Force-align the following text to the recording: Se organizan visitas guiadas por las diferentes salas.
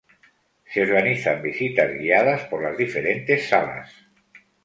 Se 0.65 0.81
organizan 0.81 1.43
visitas 1.43 1.91
guiadas 1.93 2.45
por 2.45 2.63
las 2.63 2.75
diferentes 2.75 3.47
salas. 3.49 3.93